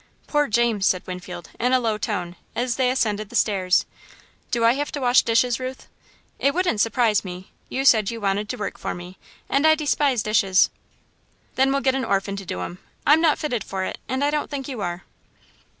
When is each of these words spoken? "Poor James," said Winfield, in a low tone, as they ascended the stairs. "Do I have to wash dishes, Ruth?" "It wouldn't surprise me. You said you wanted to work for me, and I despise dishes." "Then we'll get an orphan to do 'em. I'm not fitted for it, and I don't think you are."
"Poor 0.25 0.47
James," 0.47 0.87
said 0.87 1.05
Winfield, 1.05 1.51
in 1.59 1.73
a 1.73 1.79
low 1.79 1.95
tone, 1.95 2.35
as 2.55 2.75
they 2.75 2.89
ascended 2.89 3.29
the 3.29 3.35
stairs. 3.35 3.85
"Do 4.49 4.65
I 4.65 4.73
have 4.73 4.91
to 4.93 4.99
wash 4.99 5.21
dishes, 5.21 5.59
Ruth?" 5.59 5.87
"It 6.39 6.55
wouldn't 6.55 6.81
surprise 6.81 7.23
me. 7.23 7.51
You 7.69 7.85
said 7.85 8.09
you 8.09 8.19
wanted 8.19 8.49
to 8.49 8.57
work 8.57 8.79
for 8.79 8.95
me, 8.95 9.19
and 9.47 9.67
I 9.67 9.75
despise 9.75 10.23
dishes." 10.23 10.71
"Then 11.53 11.71
we'll 11.71 11.81
get 11.81 11.93
an 11.93 12.03
orphan 12.03 12.35
to 12.37 12.45
do 12.47 12.61
'em. 12.61 12.79
I'm 13.05 13.21
not 13.21 13.37
fitted 13.37 13.63
for 13.63 13.83
it, 13.85 13.99
and 14.09 14.23
I 14.23 14.31
don't 14.31 14.49
think 14.49 14.67
you 14.67 14.81
are." 14.81 15.03